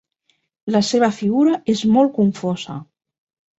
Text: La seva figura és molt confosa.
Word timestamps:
La 0.75 0.81
seva 0.87 1.09
figura 1.19 1.59
és 1.75 1.85
molt 1.99 2.15
confosa. 2.19 2.81